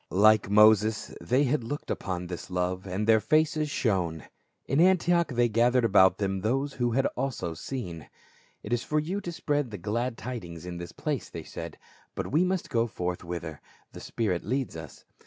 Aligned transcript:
Like 0.09 0.49
Moses 0.49 1.13
they 1.21 1.43
had 1.43 1.63
looked 1.63 1.91
upon 1.91 2.25
this 2.25 2.49
love, 2.49 2.87
and 2.87 3.05
their 3.05 3.19
faces 3.19 3.69
shone. 3.69 4.23
In 4.65 4.81
Antioch 4.81 5.27
they 5.31 5.47
gathered 5.47 5.85
about 5.85 6.17
them 6.17 6.41
those 6.41 6.73
who 6.73 6.93
had 6.93 7.05
also 7.15 7.53
seen." 7.53 8.09
It 8.63 8.73
is 8.73 8.81
for 8.83 8.99
you 8.99 9.21
to 9.21 9.31
spread 9.31 9.69
the 9.69 9.77
glad 9.77 10.17
tidings 10.17 10.65
in 10.65 10.77
this 10.77 10.91
place," 10.91 11.29
they 11.29 11.43
said, 11.43 11.77
"but 12.15 12.31
we 12.31 12.43
must 12.43 12.71
go 12.71 12.87
forth 12.87 13.23
whither 13.23 13.61
the 13.91 13.99
spirit 13.99 14.43
leads 14.43 14.75
us." 14.75 15.05